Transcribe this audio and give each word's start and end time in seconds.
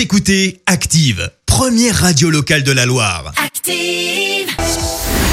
Vous 0.00 0.04
écoutez 0.04 0.62
Active, 0.64 1.30
première 1.44 1.94
radio 1.94 2.30
locale 2.30 2.62
de 2.62 2.72
la 2.72 2.86
Loire. 2.86 3.34
Active. 3.36 4.48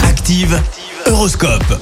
Active, 0.04 0.62
Horoscope. 1.06 1.82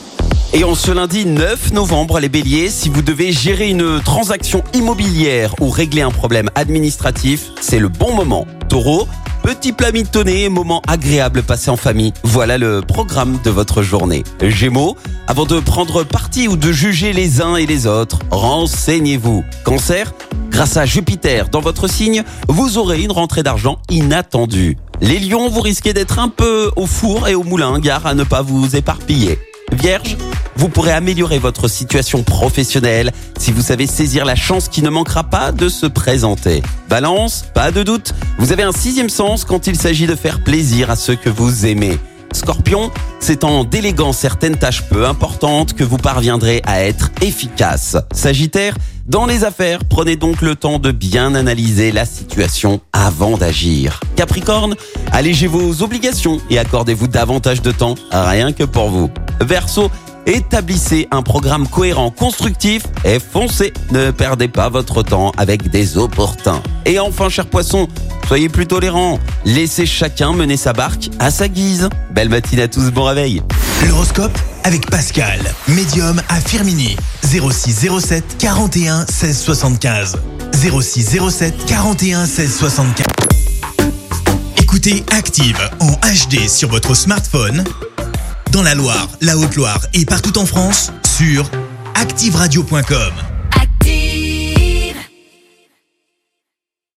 Et 0.54 0.64
en 0.64 0.76
ce 0.76 0.92
lundi 0.92 1.26
9 1.26 1.74
novembre, 1.74 2.20
les 2.20 2.30
béliers, 2.30 2.70
si 2.70 2.90
vous 2.90 3.02
devez 3.02 3.32
gérer 3.32 3.72
une 3.72 4.00
transaction 4.04 4.64
immobilière 4.76 5.56
ou 5.62 5.72
régler 5.72 6.04
un 6.04 6.12
problème 6.12 6.52
administratif, 6.54 7.48
c'est 7.60 7.80
le 7.80 7.88
bon 7.88 8.14
moment. 8.14 8.46
Taureau, 8.70 9.08
petit 9.42 9.74
plat 9.74 9.92
mitonné, 9.92 10.48
moment 10.50 10.84
agréable 10.88 11.42
passé 11.42 11.72
en 11.72 11.78
famille. 11.78 12.14
Voilà 12.24 12.60
le 12.60 12.82
programme 12.82 13.40
de 13.44 13.50
votre 13.50 13.82
journée. 13.82 14.24
Gémeaux, 14.42 14.96
avant 15.26 15.46
de 15.46 15.60
prendre 15.60 16.04
parti 16.04 16.48
ou 16.48 16.56
de 16.56 16.72
juger 16.72 17.14
les 17.14 17.42
uns 17.42 17.56
et 17.56 17.66
les 17.66 17.88
autres, 17.88 18.20
renseignez-vous. 18.30 19.44
Cancer, 19.64 20.14
grâce 20.56 20.78
à 20.78 20.86
Jupiter 20.86 21.50
dans 21.50 21.60
votre 21.60 21.90
signe, 21.90 22.24
vous 22.48 22.78
aurez 22.78 23.02
une 23.02 23.12
rentrée 23.12 23.44
d'argent 23.44 23.78
inattendue. 23.90 24.78
Les 25.02 25.20
lions, 25.20 25.50
vous 25.50 25.60
risquez 25.60 25.92
d'être 25.92 26.18
un 26.18 26.30
peu 26.30 26.72
au 26.78 26.86
four 26.86 27.28
et 27.28 27.36
au 27.36 27.44
moulin, 27.44 27.78
gare 27.80 28.06
à 28.06 28.14
ne 28.14 28.24
pas 28.24 28.42
vous 28.42 28.74
éparpiller. 28.78 29.38
Vierge, 29.74 30.16
vous 30.56 30.70
pourrez 30.70 30.94
améliorer 30.94 31.40
votre 31.40 31.68
situation 31.68 32.24
professionnelle 32.24 33.12
si 33.38 33.52
vous 33.52 33.62
savez 33.62 33.86
saisir 33.86 34.24
la 34.24 34.38
chance 34.38 34.70
qui 34.70 34.82
ne 34.82 34.90
manquera 34.90 35.26
pas 35.26 35.52
de 35.52 35.68
se 35.68 35.88
présenter. 35.88 36.64
Balance, 36.88 37.44
pas 37.54 37.72
de 37.72 37.84
doute, 37.84 38.16
vous 38.38 38.54
avez 38.54 38.64
un 38.64 38.72
sixième 38.72 39.10
sens 39.10 39.44
quand 39.44 39.68
il 39.68 39.76
s'agit 39.76 40.08
de 40.08 40.16
faire 40.16 40.42
plaisir 40.42 40.90
à 40.90 40.96
ceux 40.96 41.18
que 41.18 41.30
vous 41.30 41.66
aimez. 41.66 42.00
Scorpion, 42.32 42.92
c'est 43.20 43.44
en 43.44 43.66
déléguant 43.66 44.14
certaines 44.14 44.58
tâches 44.58 44.84
peu 44.84 45.06
importantes 45.06 45.74
que 45.74 45.84
vous 45.84 45.98
parviendrez 45.98 46.62
à 46.66 46.82
être 46.82 47.12
efficace. 47.22 47.98
Sagittaire, 48.14 48.76
dans 49.06 49.26
les 49.26 49.44
affaires, 49.44 49.86
prenez 49.86 50.16
donc 50.16 50.42
le 50.42 50.56
temps 50.56 50.80
de 50.80 50.92
bien 50.92 51.36
analyser 51.36 51.92
la 51.92 52.06
situation 52.06 52.82
avant 52.92 53.38
d'agir. 53.38 54.00
Capricorne, 54.16 54.76
allégez 55.12 55.48
vos 55.48 55.84
obligations 55.84 56.40
et 56.50 56.58
accordez-vous 56.58 57.08
davantage 57.08 57.62
de 57.62 57.72
temps, 57.72 57.96
rien 58.12 58.52
que 58.52 58.64
pour 58.64 58.90
vous. 58.90 59.12
Verseau, 59.42 59.92
établissez 60.26 61.08
un 61.12 61.22
programme 61.22 61.68
cohérent, 61.68 62.10
constructif 62.10 62.84
et 63.04 63.20
foncez. 63.20 63.74
Ne 63.92 64.10
perdez 64.12 64.48
pas 64.48 64.70
votre 64.70 65.04
temps 65.04 65.32
avec 65.38 65.70
des 65.70 65.98
opportuns. 65.98 66.64
Et 66.86 67.00
enfin, 67.00 67.30
cher 67.30 67.46
poisson, 67.46 67.88
soyez 68.28 68.50
plus 68.50 68.66
tolérants. 68.66 69.20
Laissez 69.46 69.86
chacun 69.86 70.34
mener 70.34 70.58
sa 70.58 70.74
barque 70.74 71.10
à 71.20 71.30
sa 71.30 71.48
guise. 71.48 71.90
Belle 72.12 72.30
matinée 72.30 72.64
à 72.64 72.68
tous, 72.68 72.92
bon 72.92 73.04
réveil. 73.04 73.44
L'horoscope 73.88 74.38
avec 74.66 74.90
Pascal, 74.90 75.40
médium 75.68 76.20
à 76.28 76.42
Firmini. 76.42 76.98
06 77.24 77.88
07 78.00 78.38
41 78.40 79.06
16 79.06 79.40
75. 79.40 80.18
06 80.54 81.20
07 81.30 81.66
41 81.68 82.26
16 82.26 82.58
75. 82.58 83.06
Écoutez 84.58 85.04
Active 85.12 85.60
en 85.80 85.92
HD 85.92 86.50
sur 86.50 86.70
votre 86.70 86.96
smartphone, 86.96 87.64
dans 88.52 88.64
la 88.64 88.74
Loire, 88.74 89.08
la 89.22 89.38
Haute-Loire 89.38 89.86
et 89.94 90.04
partout 90.04 90.38
en 90.40 90.48
France, 90.48 90.92
sur 91.16 91.50
activeradio.com. 91.94 93.35